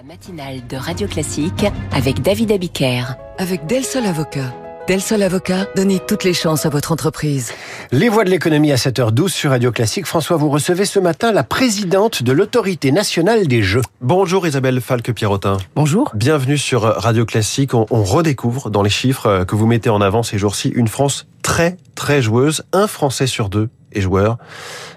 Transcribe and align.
La 0.00 0.06
matinale 0.14 0.66
de 0.66 0.78
Radio 0.78 1.06
Classique 1.06 1.66
avec 1.92 2.22
David 2.22 2.52
Abiker. 2.52 3.16
Avec 3.36 3.66
Del 3.66 3.84
Sol 3.84 4.06
Avocat. 4.06 4.54
Del 4.88 5.02
Sol 5.02 5.22
Avocat, 5.22 5.66
donnez 5.76 5.98
toutes 5.98 6.24
les 6.24 6.32
chances 6.32 6.64
à 6.64 6.70
votre 6.70 6.90
entreprise. 6.90 7.52
Les 7.92 8.08
voix 8.08 8.24
de 8.24 8.30
l'économie 8.30 8.72
à 8.72 8.76
7h12 8.76 9.28
sur 9.28 9.50
Radio 9.50 9.72
Classique. 9.72 10.06
François, 10.06 10.38
vous 10.38 10.48
recevez 10.48 10.86
ce 10.86 11.00
matin 11.00 11.32
la 11.32 11.44
présidente 11.44 12.22
de 12.22 12.32
l'autorité 12.32 12.92
nationale 12.92 13.46
des 13.46 13.62
jeux. 13.62 13.82
Bonjour 14.00 14.46
Isabelle 14.46 14.80
Falque-Pierrotin. 14.80 15.58
Bonjour. 15.76 16.12
Bienvenue 16.14 16.56
sur 16.56 16.80
Radio 16.80 17.26
Classique. 17.26 17.74
On, 17.74 17.84
on 17.90 18.02
redécouvre 18.02 18.70
dans 18.70 18.82
les 18.82 18.88
chiffres 18.88 19.44
que 19.44 19.54
vous 19.54 19.66
mettez 19.66 19.90
en 19.90 20.00
avant 20.00 20.22
ces 20.22 20.38
jours-ci 20.38 20.70
une 20.70 20.88
France 20.88 21.26
très 21.42 21.76
très 21.94 22.22
joueuse. 22.22 22.64
Un 22.72 22.86
Français 22.86 23.26
sur 23.26 23.50
deux 23.50 23.68
est 23.92 24.00
joueur. 24.00 24.38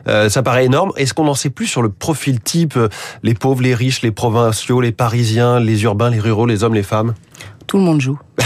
Euh, 0.08 0.30
ça 0.30 0.44
paraît 0.44 0.66
énorme. 0.66 0.92
Est-ce 0.98 1.14
qu'on 1.14 1.28
en 1.28 1.36
sait 1.36 1.50
plus 1.50 1.68
sur 1.68 1.82
le 1.82 1.90
profil 1.90 2.40
type 2.40 2.78
Les 3.24 3.34
pauvres, 3.34 3.62
les 3.62 3.76
riches, 3.76 4.02
les 4.02 4.12
provinciaux, 4.12 4.82
les 4.82 4.92
parisiens, 4.92 5.60
les 5.60 5.84
urbains, 5.84 6.10
les 6.10 6.20
ruraux, 6.20 6.46
les 6.46 6.64
hommes, 6.64 6.76
les 6.76 6.84
femmes? 6.84 7.14
Tout 7.68 7.78
le 7.78 7.84
monde 7.84 8.02
joue. 8.02 8.20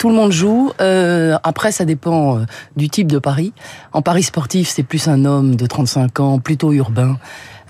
Tout 0.00 0.08
le 0.08 0.14
monde 0.14 0.32
joue. 0.32 0.72
Euh, 0.80 1.36
après, 1.42 1.72
ça 1.72 1.84
dépend 1.84 2.38
euh, 2.38 2.44
du 2.74 2.88
type 2.88 3.06
de 3.12 3.18
pari. 3.18 3.52
En 3.92 4.00
pari 4.00 4.22
sportif, 4.22 4.66
c'est 4.70 4.82
plus 4.82 5.08
un 5.08 5.26
homme 5.26 5.56
de 5.56 5.66
35 5.66 6.20
ans, 6.20 6.38
plutôt 6.38 6.72
urbain, 6.72 7.18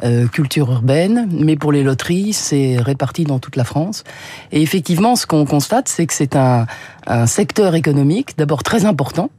euh, 0.04 0.28
culture 0.28 0.70
urbaine. 0.70 1.28
Mais 1.32 1.56
pour 1.56 1.72
les 1.72 1.82
loteries, 1.82 2.32
c'est 2.32 2.76
réparti 2.78 3.24
dans 3.24 3.40
toute 3.40 3.56
la 3.56 3.64
France. 3.64 4.04
Et 4.52 4.62
effectivement, 4.62 5.16
ce 5.16 5.26
qu'on 5.26 5.44
constate, 5.44 5.88
c'est 5.88 6.06
que 6.06 6.14
c'est 6.14 6.36
un, 6.36 6.66
un 7.08 7.26
secteur 7.26 7.74
économique, 7.74 8.38
d'abord 8.38 8.62
très 8.62 8.84
important. 8.84 9.30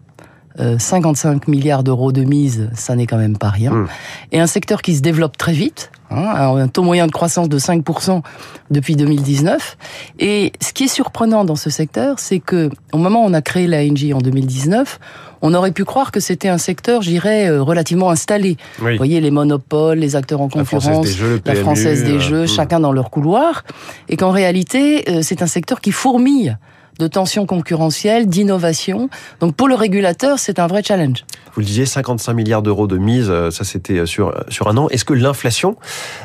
55 0.57 1.47
milliards 1.47 1.83
d'euros 1.83 2.11
de 2.11 2.23
mise, 2.23 2.69
ça 2.73 2.95
n'est 2.95 3.07
quand 3.07 3.17
même 3.17 3.37
pas 3.37 3.49
rien. 3.49 3.71
Mmh. 3.71 3.87
Et 4.31 4.39
un 4.39 4.47
secteur 4.47 4.81
qui 4.81 4.95
se 4.95 5.01
développe 5.01 5.37
très 5.37 5.53
vite, 5.53 5.91
hein, 6.09 6.55
un 6.57 6.67
taux 6.67 6.83
moyen 6.83 7.07
de 7.07 7.11
croissance 7.11 7.49
de 7.49 7.59
5% 7.59 8.21
depuis 8.69 8.95
2019. 8.95 9.77
Et 10.19 10.51
ce 10.61 10.73
qui 10.73 10.85
est 10.85 10.87
surprenant 10.87 11.45
dans 11.45 11.55
ce 11.55 11.69
secteur, 11.69 12.19
c'est 12.19 12.39
que 12.39 12.69
au 12.93 12.97
moment 12.97 13.23
où 13.23 13.27
on 13.27 13.33
a 13.33 13.41
créé 13.41 13.67
l'ANJ 13.67 14.11
en 14.13 14.19
2019, 14.19 14.99
on 15.41 15.53
aurait 15.53 15.71
pu 15.71 15.85
croire 15.85 16.11
que 16.11 16.19
c'était 16.19 16.49
un 16.49 16.57
secteur, 16.57 17.01
j'irais, 17.01 17.49
relativement 17.49 18.11
installé. 18.11 18.57
Oui. 18.81 18.91
Vous 18.91 18.97
voyez, 18.97 19.21
les 19.21 19.31
monopoles, 19.31 19.99
les 19.99 20.15
acteurs 20.15 20.41
en 20.41 20.49
concurrence, 20.49 20.85
la 20.85 20.91
Française 20.91 21.15
des 21.15 21.17
Jeux, 21.17 21.41
la 21.45 21.55
Française 21.55 22.03
des 22.03 22.19
Jeux 22.19 22.43
euh, 22.43 22.47
chacun 22.47 22.79
dans 22.79 22.91
leur 22.91 23.09
couloir. 23.09 23.63
Et 24.07 24.17
qu'en 24.17 24.31
réalité, 24.31 25.23
c'est 25.23 25.41
un 25.41 25.47
secteur 25.47 25.81
qui 25.81 25.91
fourmille 25.91 26.57
de 27.01 27.07
tensions 27.07 27.45
concurrentielles, 27.45 28.27
d'innovation. 28.27 29.09
Donc 29.39 29.55
pour 29.55 29.67
le 29.67 29.75
régulateur, 29.75 30.39
c'est 30.39 30.59
un 30.59 30.67
vrai 30.67 30.83
challenge. 30.83 31.25
Vous 31.53 31.61
le 31.61 31.65
disiez, 31.65 31.85
55 31.85 32.33
milliards 32.33 32.61
d'euros 32.61 32.87
de 32.87 32.97
mise, 32.97 33.31
ça 33.49 33.63
c'était 33.63 34.05
sur, 34.05 34.33
sur 34.49 34.67
un 34.67 34.77
an. 34.77 34.87
Est-ce 34.89 35.03
que 35.03 35.13
l'inflation 35.13 35.75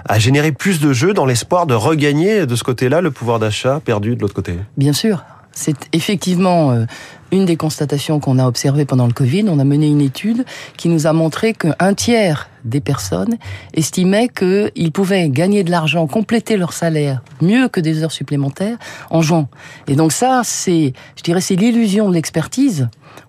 a 0.09 0.19
généré 0.19 0.53
plus 0.53 0.81
de 0.81 0.93
jeux 0.93 1.15
dans 1.15 1.27
l'espoir 1.27 1.67
de 1.67 1.75
regagner 1.75 2.47
de 2.47 2.55
ce 2.55 2.63
côté-là 2.63 3.01
le 3.01 3.11
pouvoir 3.11 3.39
d'achat 3.39 3.81
perdu 3.85 4.15
de 4.15 4.21
l'autre 4.21 4.35
côté? 4.35 4.55
Bien 4.77 4.93
sûr. 4.93 5.25
C'est 5.53 5.89
effectivement 5.95 6.87
une 7.33 7.47
des 7.47 7.57
constatations 7.57 8.21
qu'on 8.21 8.39
a 8.39 8.47
observées 8.47 8.85
pendant 8.85 9.07
le 9.07 9.15
Covid. 9.15 9.47
On 9.49 9.59
a 9.59 9.65
mené 9.65 9.87
une 9.87 10.03
étude 10.03 10.45
qui 10.77 10.89
nous 10.89 11.07
a 11.07 11.13
montré 11.13 11.55
qu'un 11.55 11.95
tiers 11.95 12.51
des 12.69 12.81
personnes 12.81 13.37
estimaient 13.75 14.29
qu'ils 14.29 14.93
pouvaient 14.93 15.29
gagner 15.29 15.65
de 15.65 15.71
l'argent, 15.71 16.07
compléter 16.07 16.57
leur 16.57 16.73
salaire 16.73 17.23
mieux 17.41 17.69
que 17.69 17.81
des 17.81 18.03
heures 18.03 18.13
supplémentaires 18.13 18.77
en 19.11 19.23
jouant. 19.23 19.49
Et 19.89 19.97
donc 19.97 20.13
ça, 20.13 20.43
c'est, 20.45 20.93
je 21.17 21.23
dirais, 21.23 21.41
c'est 21.41 21.57
l'illusion 21.57 22.09
de 22.09 22.15
l'expertise. 22.15 22.89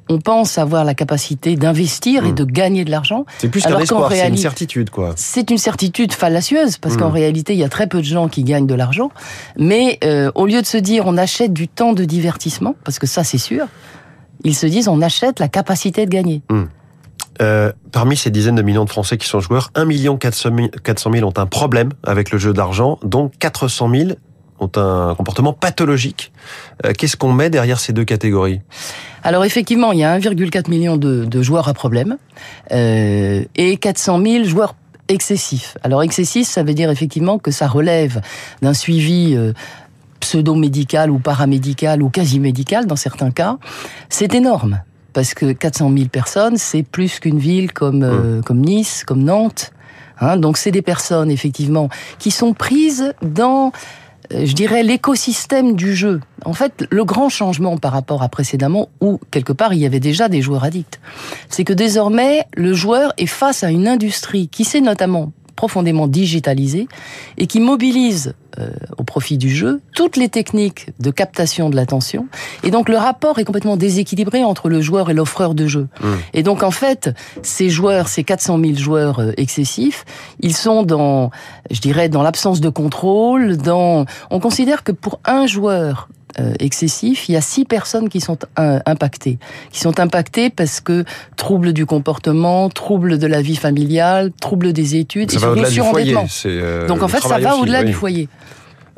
On 0.10 0.20
pense 0.20 0.58
avoir 0.58 0.84
la 0.86 0.94
capacité 0.94 1.56
d'investir 1.56 2.24
mmh. 2.24 2.28
et 2.28 2.34
de 2.34 2.44
gagner 2.44 2.86
de 2.86 2.92
l'argent. 2.92 3.26
C'est 3.40 3.50
plus 3.50 3.62
qu'un 3.62 3.78
espoir, 3.80 4.12
c'est 4.12 4.28
une 4.28 4.38
certitude, 4.38 4.90
quoi. 4.90 5.14
C'est 5.18 5.50
une 5.50 5.58
certitude 5.58 6.14
fallacieuse, 6.14 6.78
parce 6.78 6.96
mmh. 6.96 7.00
qu'en 7.00 7.10
réalité, 7.10 7.54
il 7.54 7.60
y 7.60 7.64
a 7.64 7.70
très 7.70 7.88
peu 7.88 8.00
de 8.00 8.06
gens 8.06 8.28
qui 8.30 8.44
gagnent 8.44 8.68
de 8.68 8.74
l'argent. 8.74 9.12
Mais 9.58 9.98
euh, 10.04 10.32
au 10.36 10.46
lieu 10.46 10.62
de 10.62 10.66
se 10.66 10.78
dire, 10.78 11.04
on 11.08 11.18
achète 11.18 11.54
du 11.54 11.68
temps 11.68 11.94
de 11.94 12.06
divertissement, 12.06 12.76
parce 12.84 13.00
que 13.00 13.08
ça, 13.08 13.24
c'est 13.24 13.38
sûr, 13.38 13.68
ils 14.44 14.56
se 14.56 14.66
disent, 14.66 14.88
on 14.88 15.02
achète 15.02 15.40
la 15.40 15.50
capacité 15.50 16.06
de 16.06 16.12
gagner. 16.12 16.42
Mmh. 16.50 16.64
Euh, 17.42 17.72
parmi 17.92 18.18
ces 18.18 18.30
dizaines 18.30 18.56
de 18.56 18.62
millions 18.62 18.86
de 18.86 18.90
Français 18.90 19.18
qui 19.18 19.28
sont 19.28 19.40
joueurs, 19.40 19.72
1 19.76 20.18
400 20.18 20.50
000 21.14 21.28
ont 21.28 21.34
un 21.38 21.46
problème 21.46 21.90
avec 22.04 22.32
le 22.32 22.38
jeu 22.38 22.54
d'argent, 22.54 23.00
dont 23.04 23.32
400 23.40 23.90
000 23.90 24.10
ont 24.60 24.72
un 24.76 25.14
comportement 25.16 25.54
pathologique. 25.54 26.32
Euh, 26.86 26.94
Qu'est-ce 26.98 27.16
qu'on 27.16 27.32
met 27.32 27.50
derrière 27.50 27.80
ces 27.80 27.94
deux 27.94 28.06
catégories? 28.06 28.62
Alors 29.24 29.46
effectivement, 29.46 29.92
il 29.92 30.00
y 30.00 30.04
a 30.04 30.18
1,4 30.18 30.70
million 30.70 30.98
de, 30.98 31.42
joueurs 31.42 31.68
à 31.68 31.74
problème 31.74 32.18
euh, 32.72 33.44
et 33.56 33.78
400 33.78 34.22
000 34.24 34.44
joueurs 34.46 34.76
excessifs. 35.08 35.78
Alors 35.84 36.02
excessif, 36.02 36.48
ça 36.48 36.64
veut 36.64 36.74
dire 36.74 36.90
effectivement 36.90 37.38
que 37.38 37.52
ça 37.52 37.68
relève 37.68 38.22
d'un 38.62 38.74
suivi... 38.74 39.38
Pseudo-médical 40.20 41.12
ou 41.12 41.20
paramédical 41.20 42.02
ou 42.02 42.10
quasi-médical 42.10 42.88
dans 42.88 42.96
certains 42.96 43.30
cas, 43.30 43.58
c'est 44.10 44.34
énorme 44.34 44.82
parce 45.18 45.34
que 45.34 45.52
400 45.52 45.92
000 45.98 46.10
personnes, 46.10 46.58
c'est 46.58 46.84
plus 46.84 47.20
qu'une 47.20 47.40
ville 47.40 47.74
comme 47.74 48.04
euh, 48.04 48.44
comme 48.44 48.62
Nice, 48.62 49.04
comme 49.04 49.24
Nantes. 49.24 49.72
Hein, 50.20 50.38
donc 50.38 50.60
c'est 50.60 50.70
des 50.70 50.84
personnes 50.84 51.32
effectivement 51.32 51.90
qui 52.20 52.30
sont 52.30 52.54
prises 52.54 53.16
dans 53.24 53.72
euh, 54.32 54.46
je 54.46 54.54
dirais 54.54 54.84
l'écosystème 54.84 55.76
du 55.76 55.96
jeu. 55.96 56.22
En 56.46 56.54
fait, 56.54 56.86
le 56.92 57.04
grand 57.04 57.30
changement 57.30 57.78
par 57.78 57.94
rapport 57.94 58.22
à 58.22 58.30
précédemment, 58.30 58.90
où 59.02 59.20
quelque 59.32 59.54
part 59.54 59.74
il 59.74 59.80
y 59.80 59.88
avait 59.88 60.00
déjà 60.00 60.30
des 60.30 60.44
joueurs 60.44 60.64
addicts, 60.64 61.00
c'est 61.50 61.64
que 61.64 61.74
désormais 61.74 62.46
le 62.56 62.76
joueur 62.76 63.12
est 63.18 63.26
face 63.26 63.64
à 63.64 63.72
une 63.72 63.88
industrie 63.88 64.50
qui 64.50 64.66
s'est 64.66 64.82
notamment 64.82 65.32
profondément 65.58 66.08
digitalisée 66.08 66.88
et 67.38 67.48
qui 67.48 67.60
mobilise 67.60 68.36
euh, 68.60 68.70
au 68.98 69.04
profit 69.04 69.38
du 69.38 69.54
jeu 69.54 69.82
toutes 69.94 70.16
les 70.16 70.30
techniques 70.30 70.92
de 71.00 71.12
captation 71.12 71.70
de 71.70 71.76
l'attention. 71.76 72.28
Et 72.64 72.72
donc 72.72 72.88
le 72.88 72.96
rapport 72.96 73.40
est 73.40 73.44
complètement 73.44 73.76
déséquilibré 73.76 74.46
entre 74.46 74.70
le 74.70 74.80
joueur 74.80 75.10
et 75.10 75.14
l'offreur 75.14 75.54
de 75.54 75.68
jeu. 75.68 75.90
Mmh. 76.00 76.06
Et 76.34 76.44
donc 76.44 76.64
en 76.64 76.72
fait, 76.72 77.10
ces 77.42 77.70
joueurs, 77.70 78.08
ces 78.08 78.24
400 78.24 78.60
000 78.60 78.76
joueurs 78.76 79.20
euh, 79.20 79.32
excessifs, 79.36 80.06
ils 80.40 80.56
sont 80.56 80.84
dans, 80.84 81.32
je 81.72 81.82
dirais, 81.82 82.08
dans 82.08 82.24
l'absence 82.24 82.62
de 82.62 82.70
contrôle. 82.70 83.58
Dans, 83.58 84.06
on 84.30 84.40
considère 84.40 84.84
que 84.84 84.94
pour 84.94 85.20
un 85.26 85.46
joueur 85.48 86.08
euh, 86.40 86.54
excessif, 86.60 87.30
il 87.30 87.34
y 87.34 87.36
a 87.36 87.42
six 87.42 87.66
personnes 87.66 88.10
qui 88.10 88.20
sont 88.22 88.38
euh, 88.60 88.80
impactées, 88.86 89.40
qui 89.72 89.80
sont 89.80 90.00
impactées 90.00 90.50
parce 90.50 90.82
que 90.82 91.06
troubles 91.36 91.74
du 91.74 91.86
comportement, 91.86 92.70
troubles 92.70 93.18
de 93.18 93.28
la 93.28 93.42
vie 93.42 93.56
familiale, 93.56 94.32
troubles 94.40 94.74
des 94.74 94.96
études, 94.98 95.32
ça 95.32 95.38
et 95.38 95.40
surtout 95.40 95.66
surendettement. 95.66 96.28
Euh, 96.46 96.88
Donc 96.88 97.02
en 97.02 97.08
fait, 97.08 97.22
ça 97.22 97.40
va 97.40 97.56
au-delà 97.58 97.80
oui. 97.80 97.88
du 97.88 97.94
foyer. 97.94 98.30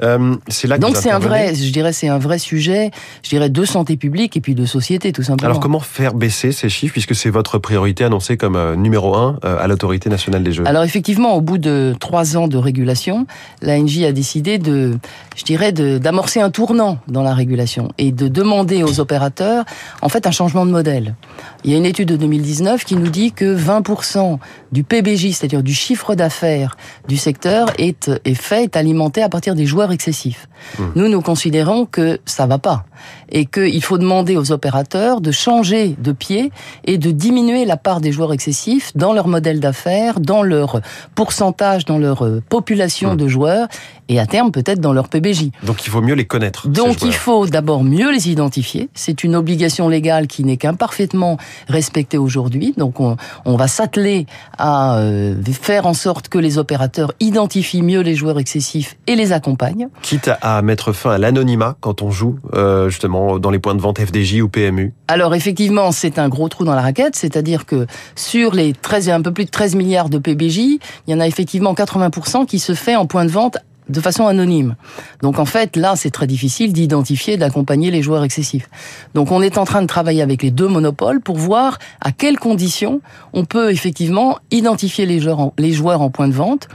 Euh, 0.04 0.36
c'est 0.48 0.68
là 0.68 0.78
que 0.78 0.82
Donc 0.82 0.96
c'est 0.96 1.12
un 1.12 1.20
vrai, 1.20 1.54
je 1.56 1.72
dirais, 1.72 1.94
c'est 1.94 2.08
un 2.08 2.18
vrai 2.18 2.40
sujet, 2.40 2.92
je 3.24 3.30
dirais, 3.30 3.50
de 3.50 3.66
santé 3.66 3.98
publique 3.98 4.38
et 4.38 4.42
puis 4.42 4.56
de 4.56 4.66
société, 4.66 5.12
tout 5.12 5.24
simplement. 5.24 5.52
Alors 5.52 5.60
comment 5.62 5.80
faire 5.80 6.14
baisser 6.14 6.52
ces 6.52 6.70
chiffres, 6.70 6.94
puisque 6.94 7.16
c'est 7.16 7.30
votre 7.30 7.58
priorité 7.58 8.04
annoncée 8.04 8.38
comme 8.38 8.56
euh, 8.56 8.76
numéro 8.76 9.16
un 9.16 9.38
euh, 9.44 9.58
à 9.60 9.68
l'autorité 9.68 10.10
nationale 10.10 10.44
des 10.44 10.52
jeux? 10.52 10.64
Alors 10.66 10.84
effectivement, 10.84 11.36
au 11.36 11.42
bout 11.42 11.58
de 11.58 11.96
trois 12.00 12.38
ans 12.38 12.48
de 12.48 12.58
régulation, 12.58 13.28
l'ANJ 13.62 14.04
a 14.04 14.12
décidé 14.12 14.58
de, 14.58 14.98
je 15.40 15.46
dirais, 15.46 15.72
d'amorcer 15.72 16.42
un 16.42 16.50
tournant 16.50 16.98
dans 17.08 17.24
la 17.24 17.34
régulation 17.34 17.94
et 17.98 18.12
de 18.12 18.28
demander 18.28 18.84
aux 18.84 19.00
opérateurs, 19.00 19.64
en 20.02 20.10
fait, 20.10 20.28
un 20.28 20.32
changement 20.32 20.66
de 20.66 20.72
modèle. 20.72 21.16
Il 21.64 21.72
y 21.72 21.76
a 21.76 21.78
une 21.78 21.86
étude 21.86 22.10
de 22.10 22.18
2019 22.18 22.84
qui 22.84 22.98
nous 22.98 23.08
dit 23.08 23.32
que 23.32 23.56
20% 23.58 24.38
du 24.74 24.84
PBJ, 24.84 25.32
c'est-à-dire 25.32 25.64
du 25.64 25.74
chiffre 25.74 26.14
d'affaires 26.14 26.76
du 27.08 27.16
secteur, 27.16 27.70
est, 27.78 28.12
est 28.26 28.34
fait, 28.34 28.66
est 28.66 28.76
alimenté 28.76 29.22
à 29.22 29.30
partir 29.30 29.56
des 29.56 29.66
joueurs 29.66 29.94
excessifs. 29.94 30.50
Mmh. 30.78 30.84
Nous, 30.96 31.08
nous 31.08 31.22
considérons 31.22 31.86
que 31.86 32.20
ça 32.26 32.46
va 32.46 32.58
pas 32.58 32.84
et 33.32 33.46
qu'il 33.46 33.82
faut 33.82 33.98
demander 33.98 34.36
aux 34.36 34.52
opérateurs 34.52 35.22
de 35.22 35.32
changer 35.32 35.96
de 35.98 36.12
pied 36.12 36.52
et 36.84 36.98
de 36.98 37.12
diminuer 37.12 37.64
la 37.64 37.78
part 37.78 38.02
des 38.02 38.12
joueurs 38.12 38.34
excessifs 38.34 38.92
dans 38.96 39.14
leur 39.14 39.30
modèle 39.30 39.62
d'affaires, 39.62 40.20
dans 40.20 40.44
leur 40.44 40.82
pourcentage, 41.16 41.86
dans 41.86 41.98
leur 41.98 42.26
population 42.50 43.14
mmh. 43.14 43.18
de 43.18 43.28
joueurs 43.30 43.68
et 44.10 44.20
à 44.20 44.26
terme 44.26 44.52
peut-être 44.52 44.82
dans 44.82 44.92
leur 44.92 45.08
PBJ. 45.08 45.52
Donc 45.64 45.86
il 45.86 45.90
faut 45.90 46.02
mieux 46.02 46.16
les 46.16 46.26
connaître. 46.26 46.68
Donc 46.68 47.04
il 47.04 47.14
faut 47.14 47.46
d'abord 47.46 47.84
mieux 47.84 48.12
les 48.12 48.30
identifier. 48.30 48.90
C'est 48.96 49.24
une 49.24 49.36
obligation 49.36 49.88
légale 49.88 50.28
qui 50.28 50.44
n'est 50.44 50.58
qu'imparfaitement 50.58 51.38
respectée 51.68 52.18
aujourd'hui. 52.18 52.74
Donc 52.76 53.00
on, 53.00 53.16
on 53.46 53.56
va 53.56 53.68
s'atteler 53.68 54.26
à 54.58 54.98
euh, 54.98 55.36
faire 55.62 55.86
en 55.86 55.94
sorte 55.94 56.28
que 56.28 56.40
les 56.40 56.58
opérateurs 56.58 57.14
identifient 57.20 57.84
mieux 57.84 58.02
les 58.02 58.16
joueurs 58.16 58.40
excessifs 58.40 58.98
et 59.08 59.16
les 59.16 59.32
accompagnent. 59.32 59.90
Quitte 60.02 60.32
à 60.42 60.62
mettre 60.62 60.92
fin 60.92 61.12
à 61.12 61.18
l'anonymat 61.18 61.78
quand 61.80 62.02
on 62.02 62.10
joue 62.10 62.40
euh, 62.54 62.90
justement 62.90 63.38
dans 63.38 63.52
les 63.52 63.60
points 63.60 63.76
de 63.76 63.82
vente 63.82 64.00
FDJ 64.00 64.42
ou 64.42 64.50
PMU. 64.50 64.94
Alors 65.08 65.36
effectivement, 65.36 65.92
c'est 65.92 66.18
un 66.18 66.30
gros 66.30 66.50
trou 66.50 66.66
dans 66.66 66.76
la 66.76 66.82
raquette, 66.82 67.16
c'est-à-dire 67.16 67.66
que 67.66 67.86
sur 68.16 68.56
les 68.56 68.74
13 68.74 69.10
un 69.10 69.22
peu 69.22 69.32
plus 69.32 69.46
de 69.46 69.50
13 69.50 69.76
milliards 69.76 70.10
de 70.10 70.18
PBJ, 70.18 70.58
il 70.58 70.80
y 71.08 71.14
en 71.14 71.20
a 71.20 71.28
effectivement 71.28 71.74
80% 71.74 72.46
qui 72.46 72.60
se 72.60 72.74
fait 72.74 72.96
en 72.96 73.06
point 73.06 73.26
de 73.26 73.32
vente 73.32 73.58
de 73.90 74.00
façon 74.02 74.28
anonyme. 74.28 74.76
Donc 75.22 75.40
en 75.40 75.46
fait, 75.46 75.76
là, 75.76 75.96
c'est 75.96 76.12
très 76.12 76.28
difficile 76.28 76.74
d'identifier, 76.74 77.38
d'accompagner 77.38 77.92
les 77.92 78.02
joueurs 78.02 78.24
excessifs. 78.24 78.70
Donc 79.14 79.32
on 79.32 79.42
est 79.42 79.58
en 79.58 79.66
train 79.66 79.82
de 79.82 79.88
travailler 79.88 80.22
avec 80.22 80.44
les 80.44 80.52
deux 80.52 80.68
monopoles 80.68 81.20
pour 81.22 81.38
voir 81.38 81.80
à 82.02 82.12
quelles 82.12 82.40
conditions 82.40 83.02
on 83.34 83.46
peut 83.46 83.72
effectivement 83.72 84.38
identifier 84.52 85.06
les 85.06 85.20
joueurs 85.20 86.02
en, 86.02 86.10
point 86.10 86.28
de 86.28 86.34
vente. 86.34 86.68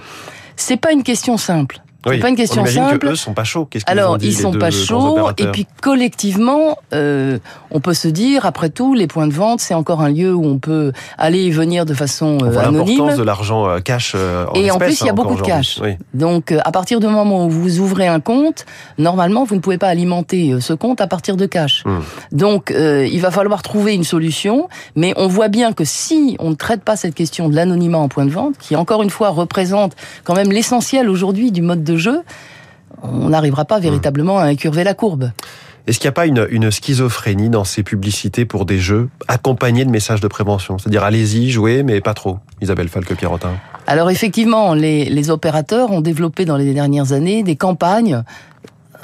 C'est 0.56 0.76
pas 0.76 0.92
une 0.92 1.02
question 1.02 1.36
simple. 1.36 1.83
C'est 2.06 2.18
pas 2.18 2.28
une 2.28 2.36
question 2.36 2.62
on 2.62 2.64
imagine 2.64 2.82
simple. 2.84 2.98
Que 2.98 3.12
eux 3.12 3.16
sont 3.16 3.34
pas 3.34 3.44
chauds. 3.44 3.66
Qu'est-ce 3.66 3.84
Alors 3.86 4.18
ils 4.20 4.34
sont 4.34 4.52
pas 4.52 4.70
chauds 4.70 5.30
et 5.38 5.46
puis 5.46 5.66
collectivement, 5.80 6.78
euh, 6.92 7.38
on 7.70 7.80
peut 7.80 7.94
se 7.94 8.08
dire 8.08 8.46
après 8.46 8.70
tout, 8.70 8.94
les 8.94 9.06
points 9.06 9.26
de 9.26 9.32
vente, 9.32 9.60
c'est 9.60 9.74
encore 9.74 10.00
un 10.00 10.10
lieu 10.10 10.34
où 10.34 10.44
on 10.44 10.58
peut 10.58 10.92
aller 11.18 11.42
et 11.42 11.50
venir 11.50 11.86
de 11.86 11.94
façon 11.94 12.38
On 12.40 12.46
euh, 12.46 12.58
anonyme. 12.58 12.98
l'importance 12.98 13.18
de 13.18 13.22
l'argent 13.22 13.68
euh, 13.68 13.80
cash 13.80 14.12
euh, 14.14 14.46
en 14.46 14.54
Et 14.54 14.70
en 14.70 14.74
espèces, 14.74 14.88
plus, 14.88 15.00
il 15.00 15.06
y 15.06 15.08
a 15.08 15.12
hein, 15.12 15.14
beaucoup 15.14 15.36
de 15.36 15.42
cash. 15.42 15.78
Oui. 15.82 15.90
Donc, 16.12 16.52
euh, 16.52 16.58
à 16.64 16.72
partir 16.72 17.00
du 17.00 17.06
moment 17.06 17.46
où 17.46 17.50
vous 17.50 17.80
ouvrez 17.80 18.06
un 18.06 18.20
compte, 18.20 18.64
normalement, 18.98 19.44
vous 19.44 19.54
ne 19.54 19.60
pouvez 19.60 19.78
pas 19.78 19.88
alimenter 19.88 20.52
euh, 20.52 20.60
ce 20.60 20.72
compte 20.72 21.00
à 21.00 21.06
partir 21.06 21.36
de 21.36 21.46
cash. 21.46 21.84
Hmm. 21.84 22.00
Donc, 22.32 22.72
il 22.74 23.20
va 23.20 23.30
falloir 23.30 23.62
trouver 23.62 23.94
une 23.94 24.04
solution. 24.04 24.68
Mais 24.96 25.12
on 25.16 25.28
voit 25.28 25.48
bien 25.48 25.72
que 25.72 25.84
si 25.84 26.36
on 26.38 26.50
ne 26.50 26.54
traite 26.54 26.82
pas 26.82 26.96
cette 26.96 27.14
question 27.14 27.48
de 27.48 27.56
l'anonymat 27.56 27.98
en 27.98 28.08
point 28.08 28.24
de 28.24 28.30
vente, 28.30 28.56
qui 28.58 28.76
encore 28.76 29.02
une 29.02 29.10
fois 29.10 29.30
représente 29.30 29.94
quand 30.24 30.34
même 30.34 30.50
l'essentiel 30.50 31.08
aujourd'hui 31.08 31.52
du 31.52 31.62
mode 31.62 31.84
de 31.84 31.93
jeu, 31.98 32.22
on 33.02 33.28
n'arrivera 33.28 33.64
pas 33.64 33.80
véritablement 33.80 34.38
à 34.38 34.44
incurver 34.44 34.84
la 34.84 34.94
courbe. 34.94 35.30
Est-ce 35.86 35.98
qu'il 35.98 36.06
n'y 36.08 36.10
a 36.10 36.12
pas 36.12 36.26
une, 36.26 36.46
une 36.50 36.70
schizophrénie 36.70 37.50
dans 37.50 37.64
ces 37.64 37.82
publicités 37.82 38.46
pour 38.46 38.64
des 38.64 38.78
jeux 38.78 39.10
accompagnés 39.28 39.84
de 39.84 39.90
messages 39.90 40.22
de 40.22 40.28
prévention? 40.28 40.78
C'est-à-dire 40.78 41.04
allez-y, 41.04 41.50
jouez, 41.50 41.82
mais 41.82 42.00
pas 42.00 42.14
trop. 42.14 42.38
Isabelle 42.62 42.88
Falque-Pierrotin. 42.88 43.50
Alors 43.86 44.10
effectivement, 44.10 44.72
les, 44.72 45.04
les 45.04 45.30
opérateurs 45.30 45.90
ont 45.90 46.00
développé 46.00 46.46
dans 46.46 46.56
les 46.56 46.72
dernières 46.72 47.12
années 47.12 47.42
des 47.42 47.56
campagnes, 47.56 48.22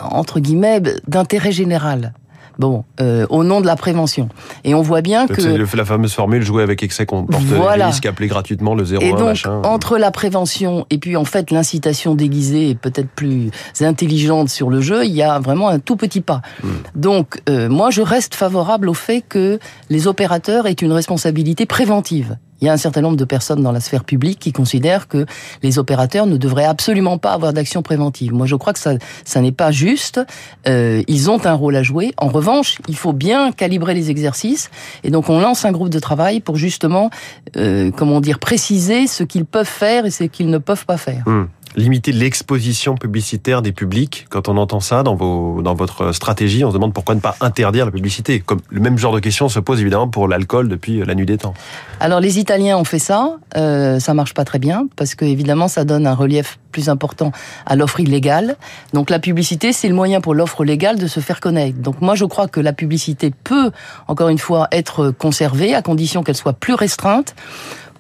entre 0.00 0.40
guillemets, 0.40 0.81
d'intérêt 1.06 1.52
général. 1.52 2.14
Bon, 2.58 2.85
euh, 3.00 3.26
au 3.31 3.44
nom 3.44 3.61
de 3.61 3.67
la 3.67 3.76
prévention. 3.76 4.29
Et 4.64 4.75
on 4.75 4.82
voit 4.82 5.00
bien 5.00 5.26
que... 5.26 5.41
C'est 5.41 5.76
la 5.76 5.85
fameuse 5.85 6.12
formule 6.12 6.43
jouer 6.43 6.62
avec 6.62 6.82
excès 6.82 7.06
comporte 7.06 7.43
Voilà. 7.44 7.87
des 7.87 7.91
risques, 7.93 8.06
appelez 8.06 8.29
gratuitement 8.29 8.75
le 8.75 8.85
01 8.85 8.99
Et 9.00 9.11
donc, 9.12 9.20
machin. 9.20 9.62
entre 9.64 9.99
la 9.99 10.11
prévention 10.11 10.87
et 10.91 10.99
puis 10.99 11.17
en 11.17 11.25
fait 11.25 11.50
l'incitation 11.50 12.14
déguisée 12.14 12.70
et 12.70 12.75
peut-être 12.75 13.08
plus 13.08 13.50
intelligente 13.81 14.49
sur 14.49 14.70
le 14.70 14.81
jeu, 14.81 15.05
il 15.05 15.12
y 15.12 15.23
a 15.23 15.38
vraiment 15.38 15.69
un 15.69 15.79
tout 15.79 15.97
petit 15.97 16.20
pas. 16.20 16.43
Hmm. 16.62 16.69
Donc, 16.94 17.41
euh, 17.49 17.69
moi, 17.69 17.91
je 17.91 18.02
reste 18.02 18.35
favorable 18.35 18.88
au 18.88 18.94
fait 18.94 19.23
que 19.26 19.58
les 19.88 20.06
opérateurs 20.06 20.67
aient 20.67 20.73
une 20.73 20.93
responsabilité 20.93 21.67
préventive. 21.67 22.37
Il 22.61 22.67
y 22.67 22.69
a 22.69 22.73
un 22.73 22.77
certain 22.77 23.01
nombre 23.01 23.17
de 23.17 23.25
personnes 23.25 23.62
dans 23.62 23.73
la 23.73 23.81
sphère 23.81 24.05
publique 24.05 24.39
qui 24.39 24.53
considèrent 24.53 25.09
que 25.09 25.27
les 25.62 25.79
opérateurs 25.79 26.27
ne 26.27 26.37
devraient 26.37 26.65
absolument 26.65 27.19
pas 27.19 27.33
avoir 27.33 27.53
d'action 27.53 27.83
préventive. 27.83 28.33
Moi, 28.33 28.47
je 28.47 28.57
crois 28.57 28.73
que 28.73 28.79
ça, 28.79 28.95
ça 29.25 29.41
n'est 29.41 29.53
pas 29.53 29.71
juste. 29.71 30.21
Euh, 30.69 31.03
ils 31.09 31.31
ont 31.31 31.45
un 31.47 31.55
rôle 31.55 31.77
à 31.77 31.83
jouer. 31.83 32.12
En 32.17 32.29
revanche, 32.29 32.79
il 32.89 32.97
faut 32.97 33.12
bien 33.12 33.53
calibrer 33.53 33.95
les 33.95 34.11
exercices. 34.11 34.71
Et 35.05 35.11
donc, 35.11 35.29
on 35.29 35.41
lance 35.41 35.65
un 35.65 35.73
groupe 35.73 35.91
de 35.91 35.99
travail 35.99 36.41
pour 36.41 36.57
justement, 36.57 37.11
euh, 37.57 37.91
comment 37.91 38.21
dire, 38.21 38.39
préciser 38.39 39.07
ce 39.07 39.25
qu'ils 39.25 39.45
peuvent 39.45 39.67
faire 39.67 40.07
et 40.07 40.11
ce 40.11 40.25
qu'ils 40.25 40.51
ne 40.51 40.59
peuvent 40.59 40.87
pas 40.87 40.97
faire. 40.97 41.23
Hmm. 41.27 41.47
Limiter 41.76 42.11
l'exposition 42.11 42.96
publicitaire 42.96 43.62
des 43.62 43.70
publics. 43.70 44.26
Quand 44.28 44.49
on 44.49 44.56
entend 44.56 44.81
ça 44.81 45.05
dans, 45.05 45.14
vos, 45.14 45.62
dans 45.62 45.75
votre 45.75 46.12
stratégie, 46.12 46.64
on 46.64 46.70
se 46.70 46.75
demande 46.75 46.93
pourquoi 46.93 47.14
ne 47.14 47.20
pas 47.20 47.37
interdire 47.40 47.84
la 47.84 47.93
publicité. 47.93 48.40
Comme 48.40 48.61
le 48.70 48.81
même 48.81 48.99
genre 48.99 49.14
de 49.14 49.20
question 49.20 49.49
se 49.49 49.61
pose 49.61 49.81
évidemment 49.81 50.08
pour 50.08 50.26
l'alcool 50.26 50.69
depuis 50.69 51.05
la 51.05 51.14
nuit 51.14 51.26
des 51.26 51.38
temps. 51.38 51.55
Alors 52.00 52.19
les 52.19 52.40
Italiens 52.40 52.76
ont 52.76 52.84
fait 52.84 52.99
ça, 52.99 53.37
euh, 53.56 54.00
ça 54.00 54.14
marche 54.14 54.34
pas 54.34 54.44
très 54.44 54.58
bien 54.58 54.88
parce 54.96 55.14
que 55.14 55.25
évidemment 55.25 55.69
ça 55.69 55.84
donne 55.84 56.08
un 56.08 56.14
relief 56.14 56.58
plus 56.72 56.88
important 56.88 57.31
à 57.67 57.76
l'offre 57.76 58.00
illégale. 58.00 58.56
Donc 58.93 59.08
la 59.08 59.20
publicité 59.20 59.73
c'est 59.73 59.88
le 59.88 59.94
moyen 59.94 60.20
pour 60.20 60.34
l'offre 60.34 60.64
légale 60.64 60.99
de 60.99 61.06
se 61.06 61.20
faire 61.20 61.38
connaître. 61.38 61.78
Donc 61.78 62.00
moi 62.00 62.16
je 62.16 62.25
crois 62.25 62.49
que 62.49 62.61
la 62.61 62.73
publicité 62.73 63.32
peut 63.44 63.70
encore 64.08 64.28
une 64.28 64.38
fois 64.38 64.66
être 64.73 65.11
conservée 65.11 65.75
à 65.75 65.82
condition 65.82 66.25
qu'elle 66.25 66.37
soit 66.37 66.52
plus 66.52 66.75
restreinte. 66.75 67.37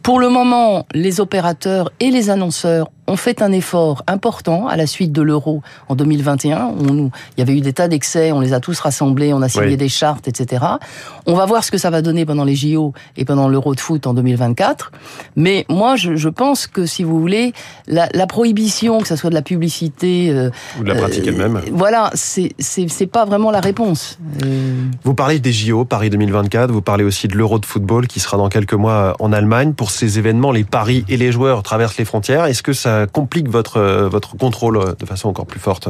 Pour 0.02 0.18
le 0.18 0.30
moment, 0.30 0.86
les 0.94 1.20
opérateurs 1.20 1.92
et 2.00 2.10
les 2.10 2.30
annonceurs 2.30 2.90
ont 3.10 3.16
fait 3.16 3.42
un 3.42 3.52
effort 3.52 4.02
important 4.06 4.66
à 4.68 4.76
la 4.76 4.86
suite 4.86 5.12
de 5.12 5.22
l'euro 5.22 5.62
en 5.88 5.94
2021. 5.94 6.72
On, 6.78 6.92
nous- 6.94 7.10
il 7.36 7.40
y 7.40 7.42
avait 7.42 7.54
eu 7.56 7.60
des 7.60 7.72
tas 7.72 7.88
d'excès, 7.88 8.32
on 8.32 8.40
les 8.40 8.52
a 8.52 8.60
tous 8.60 8.78
rassemblés, 8.80 9.32
on 9.34 9.42
a 9.42 9.48
signé 9.48 9.66
Oui. 9.68 9.76
des 9.76 9.88
chartes, 9.88 10.28
etc. 10.28 10.64
On 11.26 11.34
va 11.34 11.44
voir 11.46 11.64
ce 11.64 11.70
que 11.70 11.78
ça 11.78 11.90
va 11.90 12.02
donner 12.02 12.24
pendant 12.24 12.44
les 12.44 12.54
JO 12.54 12.92
et 13.16 13.24
pendant 13.24 13.48
l'euro 13.48 13.74
de 13.74 13.80
foot 13.80 14.06
en 14.06 14.14
2024. 14.14 14.92
Mais 15.36 15.66
moi, 15.68 15.96
je, 15.96 16.16
je 16.16 16.28
pense 16.28 16.66
que 16.66 16.86
si 16.86 17.02
vous 17.04 17.20
voulez, 17.20 17.52
la, 17.86 18.08
la 18.14 18.26
prohibition, 18.26 19.00
que 19.00 19.08
ce 19.08 19.16
soit 19.16 19.30
de 19.30 19.34
la 19.34 19.42
publicité, 19.42 20.30
euh, 20.30 20.50
Ou 20.78 20.84
de 20.84 20.88
la 20.88 20.94
pratique 20.94 21.26
euh, 21.26 21.30
elle-même. 21.32 21.60
voilà, 21.72 22.10
c'est 22.14 23.06
pas 23.06 23.24
vraiment 23.24 23.50
la 23.50 23.60
réponse. 23.60 24.18
Euh, 24.44 24.74
Vous 25.04 25.14
parlez 25.14 25.38
des 25.40 25.52
JO, 25.52 25.84
Paris 25.84 26.10
2024, 26.10 26.70
vous 26.70 26.82
parlez 26.82 27.04
aussi 27.04 27.28
de 27.28 27.36
l'Euro 27.36 27.58
de 27.58 27.66
football 27.66 28.06
qui 28.06 28.20
sera 28.20 28.36
dans 28.36 28.48
quelques 28.48 28.74
mois 28.74 29.16
en 29.18 29.32
Allemagne. 29.32 29.72
Pour 29.72 29.90
ces 29.90 30.18
événements, 30.18 30.52
les 30.52 30.64
paris 30.64 31.04
et 31.08 31.16
les 31.16 31.32
joueurs 31.32 31.62
traversent 31.62 31.96
les 31.98 32.04
frontières. 32.04 32.44
Est-ce 32.46 32.62
que 32.62 32.72
ça 32.72 32.99
complique 33.06 33.48
votre, 33.48 33.78
euh, 33.78 34.08
votre 34.08 34.36
contrôle 34.36 34.76
euh, 34.76 34.94
de 34.98 35.06
façon 35.06 35.28
encore 35.28 35.46
plus 35.46 35.60
forte 35.60 35.88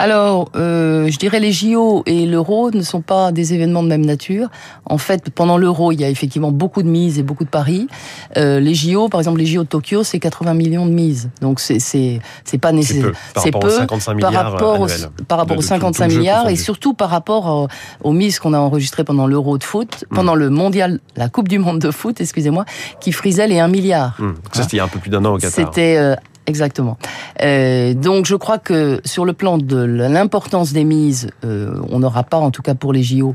Alors, 0.00 0.50
euh, 0.54 1.08
je 1.10 1.18
dirais 1.18 1.40
les 1.40 1.50
JO 1.50 2.04
et 2.06 2.24
l'Euro 2.24 2.70
ne 2.70 2.82
sont 2.82 3.00
pas 3.00 3.32
des 3.32 3.52
événements 3.52 3.82
de 3.82 3.88
même 3.88 4.06
nature. 4.06 4.46
En 4.86 4.96
fait, 4.96 5.28
pendant 5.30 5.58
l'Euro, 5.58 5.90
il 5.90 6.00
y 6.00 6.04
a 6.04 6.08
effectivement 6.08 6.52
beaucoup 6.52 6.84
de 6.84 6.88
mises 6.88 7.18
et 7.18 7.24
beaucoup 7.24 7.42
de 7.44 7.48
paris. 7.50 7.88
Euh, 8.36 8.60
les 8.60 8.74
JO, 8.74 9.08
par 9.08 9.18
exemple, 9.20 9.40
les 9.40 9.46
JO 9.46 9.64
de 9.64 9.68
Tokyo, 9.68 10.04
c'est 10.04 10.20
80 10.20 10.54
millions 10.54 10.86
de 10.86 10.92
mises. 10.92 11.30
Donc 11.40 11.58
c'est 11.58 11.80
c'est 11.80 12.20
c'est 12.44 12.58
pas 12.58 12.68
C'est 12.68 12.74
nécessaire. 12.76 13.06
peu 13.06 13.12
par 13.34 13.42
C'est 13.42 13.48
rapport 13.54 13.64
aux 13.64 13.66
peu 13.66 13.70
55 13.76 14.20
par 14.20 14.30
milliards 14.30 14.52
rapport 14.52 14.80
aux, 14.80 14.84
annuels. 14.84 15.08
par 15.26 15.38
rapport 15.38 15.56
de- 15.56 15.58
aux 15.58 15.62
de 15.62 15.62
tout- 15.62 15.68
55 15.68 16.04
tout 16.06 16.10
jeu 16.12 16.18
milliards 16.20 16.48
et 16.48 16.54
surtout 16.56 16.94
par 16.94 17.10
rapport 17.10 17.46
aux, 17.46 17.68
aux 18.08 18.12
mises 18.12 18.38
qu'on 18.38 18.52
a 18.54 18.58
enregistrées 18.58 19.02
pendant 19.02 19.26
l'Euro 19.26 19.58
de 19.58 19.64
foot, 19.64 20.04
Hmm. 20.10 20.14
pendant 20.14 20.36
le 20.36 20.48
mondial, 20.48 21.00
la 21.16 21.28
Coupe 21.28 21.48
du 21.48 21.58
monde 21.58 21.80
de 21.80 21.90
foot, 21.90 22.20
excusez-moi, 22.20 22.64
qui 23.00 23.10
frisait 23.10 23.48
les 23.48 23.58
1 23.58 23.66
milliard. 23.68 24.14
Hum, 24.20 24.36
Ça, 24.52 24.62
c'était 24.62 24.76
il 24.76 24.78
y 24.78 24.80
a 24.80 24.84
un 24.84 24.88
peu 24.88 25.00
plus 25.00 25.10
d'un 25.10 25.24
an 25.24 25.34
au 25.34 25.38
Qatar. 25.38 25.52
C'était 25.52 25.96
euh, 25.98 26.14
exactement. 26.48 26.96
Euh, 27.42 27.94
donc 27.94 28.26
je 28.26 28.34
crois 28.34 28.58
que 28.58 29.00
sur 29.04 29.24
le 29.24 29.32
plan 29.32 29.58
de 29.58 29.76
l'importance 29.76 30.72
des 30.72 30.84
mises, 30.84 31.30
euh, 31.44 31.80
on 31.90 32.00
n'aura 32.00 32.24
pas, 32.24 32.38
en 32.38 32.50
tout 32.50 32.62
cas 32.62 32.74
pour 32.74 32.92
les 32.92 33.02
JO, 33.02 33.34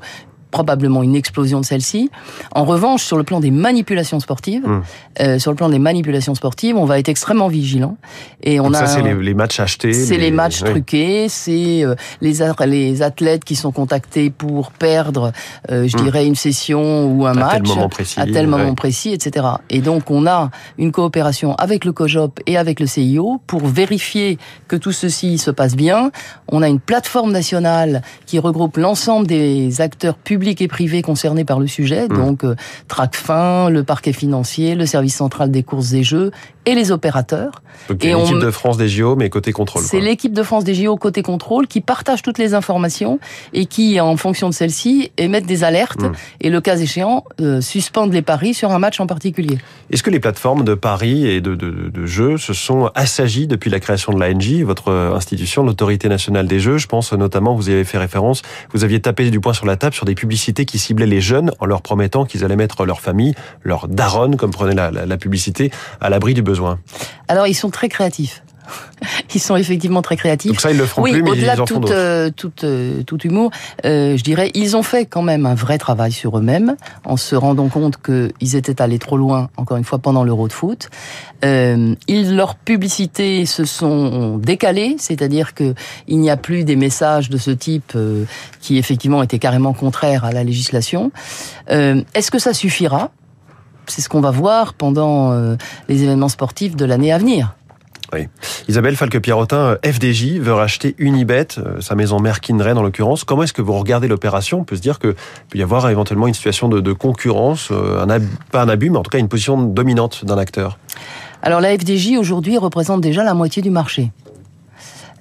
probablement 0.58 1.02
une 1.04 1.16
explosion 1.16 1.60
de 1.60 1.66
celle-ci. 1.66 2.10
En 2.54 2.64
revanche, 2.64 3.04
sur 3.04 3.18
le 3.18 3.24
plan 3.24 3.40
des 3.42 3.52
manipulations 3.52 4.20
sportives, 4.22 4.66
Hmm. 4.66 4.82
euh, 5.20 5.40
sur 5.40 5.52
le 5.52 5.58
plan 5.58 5.68
des 5.68 5.80
manipulations 5.80 6.36
sportives, 6.36 6.78
on 6.78 6.86
va 6.86 7.00
être 7.00 7.10
extrêmement 7.10 7.48
vigilant. 7.50 7.98
Et 8.44 8.60
on 8.60 8.66
Donc 8.70 8.76
a 8.76 8.86
ça, 8.86 8.88
c'est 8.88 9.02
les, 9.02 9.16
les 9.16 9.34
matchs 9.34 9.60
achetés. 9.60 9.92
c'est 9.94 10.18
les 10.18 10.32
matchs 10.32 10.62
oui. 10.62 10.70
truqués, 10.70 11.28
c'est 11.28 11.84
euh, 11.84 11.96
les, 12.22 12.38
les 12.68 13.02
athlètes 13.02 13.44
qui 13.44 13.56
sont 13.56 13.72
contactés 13.72 14.30
pour 14.30 14.72
perdre, 14.72 15.32
euh, 15.72 15.88
je 15.88 15.98
Hmm. 15.98 16.04
dirais, 16.04 16.26
une 16.28 16.36
session 16.36 17.08
ou 17.12 17.26
un 17.26 17.32
À 17.32 17.34
match 17.46 17.54
tel 17.54 17.64
moment 17.68 17.90
précis, 17.90 18.20
à 18.20 18.26
tel 18.26 18.46
moment 18.48 18.70
ouais. 18.70 18.76
précis, 18.76 19.12
etc. 19.18 19.46
Et 19.72 19.82
donc 19.82 20.12
on 20.12 20.28
a 20.28 20.52
une 20.78 20.92
coopération 20.92 21.56
avec 21.56 21.84
le 21.84 21.92
COJOP 21.94 22.40
et 22.46 22.56
avec 22.58 22.80
le 22.80 22.86
CIO 22.88 23.42
pour 23.48 23.66
vérifier 23.66 24.38
que 24.68 24.76
tout 24.76 24.92
ceci 24.92 25.38
se 25.40 25.50
passe 25.52 25.76
bien. 25.76 26.12
On 26.56 26.62
a 26.62 26.68
une 26.68 26.80
plateforme 26.80 27.32
nationale 27.32 28.02
qui 28.28 28.38
regroupe 28.40 28.78
l'ensemble 28.78 29.26
des 29.28 29.82
acteurs 29.82 30.16
publics 30.16 30.43
et 30.48 30.68
privés 30.68 31.02
concernés 31.02 31.46
par 31.46 31.60
le 31.60 31.68
sujet, 31.68 32.08
Hmm. 32.08 32.16
donc 32.16 32.44
euh, 32.44 32.56
Tracfin, 32.88 33.70
le 33.70 33.84
parquet 33.84 34.14
financier, 34.14 34.76
le 34.76 34.86
service 34.86 35.16
central 35.16 35.52
des 35.52 35.64
courses 35.64 35.94
et 35.94 36.04
jeux 36.04 36.32
et 36.66 36.76
les 36.76 36.92
opérateurs. 36.92 37.62
Donc, 37.90 38.04
Et 38.06 38.16
on 38.16 38.22
l'équipe 38.24 38.40
de 38.40 38.52
France 38.52 38.78
des 38.78 38.88
JO, 38.88 39.16
mais 39.16 39.30
côté 39.30 39.52
contrôle. 39.52 39.84
C'est 39.84 40.00
l'équipe 40.00 40.34
de 40.34 40.44
France 40.44 40.64
des 40.64 40.76
JO 40.76 40.96
côté 40.96 41.22
contrôle 41.22 41.68
qui 41.68 41.82
partage 41.82 42.22
toutes 42.22 42.38
les 42.38 42.54
informations 42.54 43.20
et 43.54 43.66
qui, 43.66 44.00
en 44.00 44.16
fonction 44.18 44.48
de 44.50 44.54
celles-ci, 44.54 45.12
émettent 45.18 45.46
des 45.46 45.64
alertes 45.64 46.02
Mm. 46.02 46.12
et, 46.42 46.50
le 46.50 46.62
cas 46.62 46.78
échéant, 46.78 47.24
euh, 47.42 47.62
suspendent 47.62 48.14
les 48.14 48.22
paris 48.22 48.54
sur 48.54 48.72
un 48.72 48.80
match 48.80 49.00
en 49.00 49.08
particulier. 49.08 49.58
Est-ce 49.92 50.04
que 50.04 50.10
les 50.10 50.20
plateformes 50.20 50.64
de 50.64 50.74
paris 50.76 51.28
et 51.28 51.42
de, 51.42 51.56
de, 51.56 51.90
de 51.90 52.06
jeux 52.06 52.38
se 52.38 52.54
sont 52.54 52.90
assagies 52.96 53.48
depuis 53.48 53.70
la 53.70 53.80
création 53.80 54.14
de 54.14 54.20
l'ANJ, 54.20 54.64
votre 54.64 54.90
euh, 54.90 55.16
institution, 55.16 55.64
l'autorité 55.64 56.10
nationale 56.10 56.48
des 56.48 56.60
jeux? 56.60 56.78
Je 56.78 56.88
pense 56.88 57.14
notamment, 57.14 57.56
vous 57.56 57.70
y 57.70 57.74
avez 57.74 57.84
fait 57.84 57.98
référence, 57.98 58.42
vous 58.74 58.84
aviez 58.84 59.00
tapé 59.02 59.30
du 59.30 59.40
poing 59.40 59.54
sur 59.54 59.66
la 59.66 59.76
table 59.76 59.94
sur 59.94 60.06
des 60.06 60.16
publicités 60.16 60.66
qui 60.66 60.80
ciblaient 60.80 61.06
les 61.06 61.22
jeunes 61.22 61.52
en 61.60 61.66
leur 61.66 61.82
promettant 61.82 62.26
qu'ils 62.26 62.44
allaient 62.46 62.56
mettre 62.56 62.86
leur 62.86 63.02
famille, 63.02 63.34
leur 63.64 63.88
daronne, 63.88 64.38
comme 64.38 64.52
prenait 64.52 64.76
la, 64.76 64.92
la, 64.92 65.06
la 65.06 65.18
publicité, 65.18 65.72
à 66.00 66.10
l'abri 66.10 66.34
du 66.34 66.42
besoin. 66.42 66.53
Alors, 67.28 67.48
ils 67.48 67.56
sont 67.56 67.70
très 67.70 67.90
créatifs. 67.90 68.44
Ils 69.36 69.42
sont 69.42 69.56
effectivement 69.56 70.02
très 70.02 70.16
créatifs. 70.16 70.52
Donc 70.52 70.62
ça, 70.62 70.72
ils 70.72 70.78
le 70.78 70.86
feront 70.86 71.04
oui, 71.04 71.12
plus, 71.12 71.24
mais 71.24 71.32
au-delà 71.32 71.56
ils 71.56 71.62
en 71.62 71.66
de 71.66 71.74
d'autres. 71.74 71.94
euh, 71.94 72.30
euh, 72.64 73.04
tout 73.04 73.22
humour, 73.22 73.52
euh, 73.86 74.18
je 74.18 74.24
dirais, 74.24 74.52
ils 74.54 74.76
ont 74.76 74.84
fait 74.84 75.06
quand 75.06 75.22
même 75.22 75.46
un 75.46 75.56
vrai 75.56 75.78
travail 75.78 76.12
sur 76.12 76.38
eux-mêmes, 76.38 76.76
en 77.06 77.18
se 77.18 77.36
rendant 77.36 77.68
compte 77.68 77.98
qu'ils 78.02 78.56
étaient 78.56 78.82
allés 78.82 79.00
trop 79.00 79.18
loin, 79.18 79.50
encore 79.58 79.78
une 79.78 79.84
fois, 79.84 80.00
pendant 80.00 80.24
l'Euro 80.24 80.48
de 80.48 80.54
foot. 80.54 80.90
Ils, 81.44 82.36
leurs 82.36 82.56
publicités 82.56 83.46
se 83.46 83.66
sont 83.66 84.38
décalées, 84.38 84.96
c'est-à-dire 84.98 85.54
que 85.54 85.74
il 86.08 86.20
n'y 86.20 86.30
a 86.30 86.38
plus 86.38 86.64
des 86.64 86.76
messages 86.76 87.30
de 87.30 87.38
ce 87.38 87.52
type 87.52 87.98
qui 88.62 88.78
effectivement 88.78 89.22
étaient 89.24 89.40
carrément 89.40 89.74
contraires 89.74 90.24
à 90.24 90.32
la 90.32 90.44
législation. 90.44 91.12
Est-ce 91.68 92.32
que 92.32 92.40
ça 92.40 92.54
suffira? 92.54 93.12
C'est 93.88 94.02
ce 94.02 94.10
qu'on 94.10 94.22
va 94.22 94.32
voir 94.32 94.74
pendant 94.74 95.32
euh, 95.32 95.56
les 95.90 96.04
événements 96.04 96.30
sportifs 96.30 96.76
de 96.76 96.86
l'année 96.86 97.12
à 97.12 97.18
venir. 97.18 97.56
Isabelle 98.68 98.96
Falque-Pierrotin, 98.96 99.58
euh, 99.58 99.78
FDJ 99.92 100.38
veut 100.38 100.54
racheter 100.54 100.94
Unibet, 101.00 101.48
euh, 101.58 101.82
sa 101.82 101.96
maison 101.96 102.20
mère 102.20 102.42
Kindred 102.42 102.78
en 102.78 102.84
l'occurrence. 102.84 103.24
Comment 103.24 103.42
est-ce 103.42 103.54
que 103.54 103.64
vous 103.64 103.74
regardez 103.74 104.08
l'opération? 104.08 104.60
On 104.60 104.64
peut 104.64 104.76
se 104.76 104.82
dire 104.82 105.00
qu'il 105.00 105.14
peut 105.50 105.58
y 105.58 105.64
avoir 105.64 105.90
éventuellement 105.90 106.28
une 106.28 106.36
situation 106.36 106.70
de, 106.70 106.80
de 106.80 106.94
concurrence, 106.94 107.72
un 107.72 108.10
ab- 108.12 108.24
pas 108.52 108.62
un 108.62 108.70
abus, 108.70 108.92
mais 108.92 109.00
en 109.00 109.04
tout 109.04 109.10
cas 109.10 109.18
une 109.18 109.30
position 109.30 109.60
dominante 109.64 110.26
d'un 110.26 110.38
acteur. 110.38 110.78
Alors 111.42 111.60
la 111.60 111.76
FDJ 111.76 112.16
aujourd'hui 112.20 112.60
représente 112.60 113.02
déjà 113.02 113.24
la 113.24 113.34
moitié 113.34 113.64
du 113.64 113.72
marché. 113.72 114.12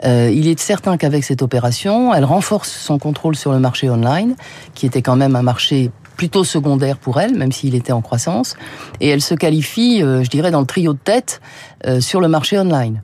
Euh, 0.04 0.30
il 0.30 0.46
est 0.48 0.58
certain 0.60 0.96
qu'avec 0.98 1.24
cette 1.24 1.42
opération, 1.42 2.12
elle 2.12 2.24
renforce 2.26 2.70
son 2.70 2.98
contrôle 2.98 3.36
sur 3.36 3.52
le 3.52 3.58
marché 3.58 3.88
online, 3.88 4.34
qui 4.74 4.84
était 4.84 5.00
quand 5.00 5.16
même 5.16 5.34
un 5.36 5.42
marché 5.42 5.90
plutôt 6.16 6.44
secondaire 6.44 6.96
pour 6.98 7.20
elle, 7.20 7.34
même 7.34 7.52
s'il 7.52 7.74
était 7.74 7.92
en 7.92 8.02
croissance, 8.02 8.56
et 9.00 9.08
elle 9.08 9.20
se 9.20 9.34
qualifie, 9.34 10.02
euh, 10.02 10.22
je 10.22 10.30
dirais, 10.30 10.50
dans 10.50 10.60
le 10.60 10.66
trio 10.66 10.92
de 10.92 10.98
tête 10.98 11.40
euh, 11.86 12.00
sur 12.00 12.20
le 12.20 12.28
marché 12.28 12.58
online. 12.58 13.02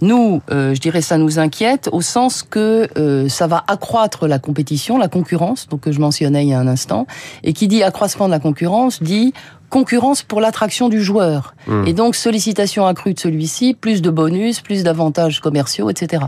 Nous, 0.00 0.42
euh, 0.50 0.74
je 0.74 0.80
dirais, 0.80 1.00
ça 1.00 1.18
nous 1.18 1.38
inquiète 1.38 1.88
au 1.92 2.00
sens 2.00 2.42
que 2.42 2.88
ça 3.28 3.46
va 3.46 3.64
accroître 3.66 4.26
la 4.26 4.38
compétition, 4.38 4.98
la 4.98 5.08
concurrence, 5.08 5.68
donc 5.68 5.80
que 5.80 5.92
je 5.92 6.00
mentionnais 6.00 6.44
il 6.44 6.50
y 6.50 6.54
a 6.54 6.58
un 6.58 6.68
instant, 6.68 7.06
et 7.42 7.52
qui 7.52 7.68
dit 7.68 7.82
accroissement 7.82 8.26
de 8.26 8.32
la 8.32 8.38
concurrence 8.38 9.02
dit 9.02 9.32
concurrence 9.68 10.22
pour 10.22 10.40
l'attraction 10.40 10.88
du 10.88 11.02
joueur. 11.02 11.54
Hmm. 11.66 11.84
Et 11.86 11.92
donc 11.92 12.14
sollicitation 12.14 12.86
accrue 12.86 13.14
de 13.14 13.20
celui-ci, 13.20 13.74
plus 13.74 14.02
de 14.02 14.10
bonus, 14.10 14.60
plus 14.60 14.82
d'avantages 14.82 15.40
commerciaux, 15.40 15.90
etc. 15.90 16.24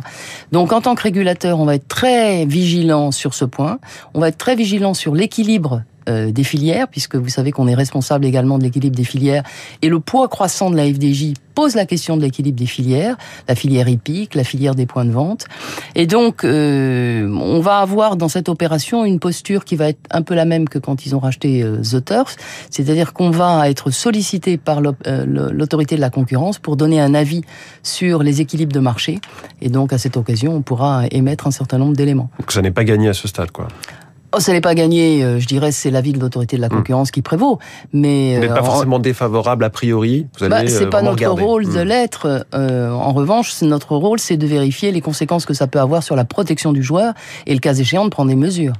Donc 0.52 0.72
en 0.72 0.80
tant 0.80 0.94
que 0.94 1.02
régulateur, 1.02 1.60
on 1.60 1.64
va 1.64 1.76
être 1.76 1.88
très 1.88 2.44
vigilant 2.44 3.10
sur 3.10 3.34
ce 3.34 3.44
point. 3.44 3.78
On 4.14 4.20
va 4.20 4.28
être 4.28 4.38
très 4.38 4.56
vigilant 4.56 4.94
sur 4.94 5.14
l'équilibre 5.14 5.82
euh, 6.09 6.33
des 6.33 6.45
filières, 6.45 6.88
puisque 6.88 7.16
vous 7.16 7.28
savez 7.28 7.52
qu'on 7.52 7.69
est 7.69 7.75
responsable 7.75 8.25
également 8.25 8.59
de 8.59 8.64
l'équilibre 8.64 8.97
des 8.97 9.04
filières. 9.04 9.42
Et 9.83 9.88
le 9.88 10.00
poids 10.00 10.28
croissant 10.28 10.71
de 10.71 10.76
la 10.76 10.87
FDJ 10.87 11.35
pose 11.54 11.75
la 11.75 11.85
question 11.85 12.16
de 12.16 12.23
l'équilibre 12.23 12.59
des 12.59 12.66
filières, 12.66 13.16
la 13.49 13.54
filière 13.54 13.88
hippique, 13.88 14.35
la 14.35 14.45
filière 14.45 14.75
des 14.75 14.87
points 14.87 15.04
de 15.04 15.11
vente. 15.11 15.47
Et 15.95 16.07
donc, 16.07 16.45
euh, 16.45 17.28
on 17.28 17.61
va 17.61 17.78
avoir 17.78 18.16
dans 18.16 18.28
cette 18.28 18.49
opération 18.49 19.04
une 19.04 19.19
posture 19.19 19.64
qui 19.64 19.76
va 19.76 19.88
être 19.88 20.00
un 20.11 20.23
peu 20.23 20.35
la 20.35 20.45
même 20.45 20.69
que 20.69 20.78
quand 20.78 21.04
ils 21.04 21.14
ont 21.14 21.19
racheté 21.19 21.62
euh, 21.62 21.83
The 21.83 22.04
Turf, 22.04 22.37
c'est-à-dire 22.71 23.12
qu'on 23.12 23.30
va 23.30 23.69
être 23.69 23.90
sollicité 23.90 24.57
par 24.57 24.80
l'autorité 24.80 25.97
de 25.97 26.00
la 26.00 26.11
concurrence 26.11 26.59
pour 26.59 26.76
donner 26.76 27.00
un 27.00 27.14
avis 27.14 27.42
sur 27.83 28.23
les 28.23 28.40
équilibres 28.40 28.73
de 28.73 28.80
marché. 28.80 29.21
Et 29.61 29.69
donc, 29.69 29.92
à 29.92 29.99
cette 29.99 30.16
occasion, 30.16 30.54
on 30.54 30.62
pourra 30.62 31.04
émettre 31.11 31.47
un 31.47 31.50
certain 31.50 31.78
nombre 31.78 31.95
d'éléments. 31.95 32.30
Donc, 32.38 32.52
ça 32.52 32.62
n'est 32.62 32.71
pas 32.71 32.85
gagné 32.85 33.09
à 33.09 33.12
ce 33.14 33.28
stade, 33.28 33.50
quoi. 33.50 33.69
Oh, 34.32 34.38
ça 34.38 34.52
n'est 34.52 34.60
pas 34.60 34.76
gagné, 34.76 35.25
euh, 35.25 35.40
je 35.40 35.46
dirais, 35.46 35.72
c'est 35.72 35.90
l'avis 35.90 36.12
de 36.12 36.20
l'autorité 36.20 36.56
de 36.56 36.60
la 36.60 36.68
hmm. 36.68 36.76
concurrence 36.76 37.10
qui 37.10 37.20
prévaut. 37.20 37.58
Mais 37.92 38.37
vous 38.37 38.40
n'êtes 38.42 38.54
pas 38.54 38.60
euh, 38.60 38.64
forcément 38.64 39.00
défavorable 39.00 39.64
a 39.64 39.70
priori. 39.70 40.26
Vous 40.38 40.49
bah, 40.49 40.66
c'est 40.68 40.84
euh, 40.84 40.90
pas 40.90 41.02
notre 41.02 41.26
rôle 41.28 41.66
de 41.66 41.82
hmm. 41.82 41.88
l'être. 41.88 42.46
en 42.52 43.12
revanche, 43.12 43.60
notre 43.62 43.96
rôle, 43.96 44.20
c'est 44.20 44.37
de 44.37 44.46
vérifier 44.46 44.92
les 44.92 45.00
conséquences 45.00 45.46
que 45.46 45.54
ça 45.54 45.66
peut 45.66 45.80
avoir 45.80 46.02
sur 46.02 46.14
la 46.14 46.25
protection 46.25 46.72
du 46.72 46.82
joueur 46.82 47.14
et 47.46 47.54
le 47.54 47.60
cas 47.60 47.75
échéant 47.75 48.04
de 48.04 48.10
prendre 48.10 48.28
des 48.28 48.37
mesures. 48.37 48.75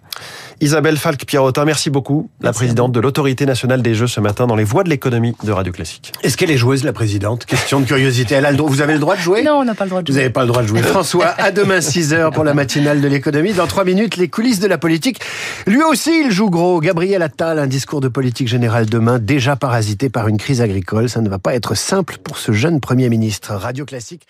Isabelle 0.61 0.99
Falk-Pierrotin, 0.99 1.65
merci 1.65 1.89
beaucoup, 1.89 2.29
la 2.43 2.53
présidente 2.53 2.93
de 2.93 3.01
l'autorité 3.01 3.47
nationale 3.47 3.81
des 3.81 3.95
jeux 3.95 4.07
ce 4.07 4.21
matin 4.21 4.47
dans 4.47 4.57
les 4.57 4.65
voies 4.65 4.85
de 4.85 4.91
l'économie 4.91 5.35
de 5.43 5.53
Radio 5.53 5.73
Classique. 5.73 6.13
Est-ce 6.23 6.37
qu'elle 6.37 6.51
est 6.51 6.59
joueuse, 6.59 6.85
la 6.85 6.93
présidente? 6.93 7.47
Question 7.47 7.81
de 7.81 7.87
curiosité. 7.87 8.35
Elle 8.35 8.45
a 8.45 8.51
le 8.51 8.59
droit. 8.59 8.69
Vous 8.69 8.83
avez 8.83 8.93
le 8.93 8.99
droit 8.99 9.17
de 9.17 9.23
jouer? 9.23 9.43
Non, 9.43 9.61
on 9.61 9.65
n'a 9.65 9.75
pas 9.75 9.85
le 9.85 9.91
droit 9.91 10.03
de 10.03 10.07
jouer. 10.07 10.13
Vous 10.13 10.19
n'avez 10.19 10.31
pas 10.31 10.43
le 10.43 10.49
droit 10.49 10.63
de 10.63 10.69
jouer. 10.69 10.83
François, 10.83 11.29
à 11.39 11.51
demain 11.51 11.79
6h 11.79 12.33
pour 12.33 12.45
la 12.45 12.53
matinale 12.53 13.01
de 13.01 13.09
l'économie. 13.09 13.55
Dans 13.55 13.67
3 13.67 13.85
minutes, 13.85 14.19
les 14.19 14.29
coulisses 14.29 14.61
de 14.61 14.69
la 14.69 14.77
politique. 14.77 15.21
Lui 15.67 15.83
aussi, 15.83 16.23
il 16.25 16.31
joue 16.31 16.51
gros. 16.51 16.81
Gabriel 16.81 17.23
Attal, 17.23 17.59
un 17.59 17.67
discours 17.67 18.01
de 18.01 18.09
politique 18.09 18.49
générale 18.49 18.87
demain, 18.87 19.19
déjà 19.19 19.57
parasité 19.57 20.09
par 20.09 20.29
une 20.29 20.39
crise 20.39 20.61
agricole. 20.61 21.09
Ça 21.09 21.21
ne 21.21 21.29
va 21.29 21.39
pas 21.39 21.55
être 21.55 21.75
simple 21.75 22.19
pour 22.23 22.39
ce 22.39 22.53
jeune 22.53 22.81
Premier 22.81 23.09
ministre. 23.09 23.55
Radio 23.55 23.85
Classique. 23.85 24.27